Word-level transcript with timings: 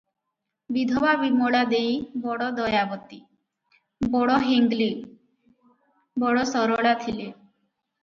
ବିଧବା 0.77 1.11
ବିମଳା 1.23 1.59
ଦେଇ 1.73 1.91
ବଡ଼ 2.23 2.49
ଦୟାବତୀ, 2.61 3.21
ବଡ଼ 4.17 4.41
ହେଙ୍ଗ୍ଳୀ, 4.49 4.91
ବଡ଼ 6.27 6.51
ସରଳା 6.57 6.99
ଥିଲେ। 7.07 7.33